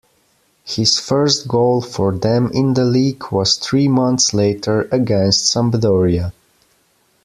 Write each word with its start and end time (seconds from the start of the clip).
His 0.65 0.99
first 0.99 1.47
goal 1.47 1.79
for 1.79 2.11
them 2.11 2.49
in 2.55 2.73
the 2.73 2.85
league 2.85 3.31
was 3.31 3.55
three 3.57 3.87
months 3.87 4.33
later, 4.33 4.89
against 4.91 5.53
Sampdoria. 5.53 6.33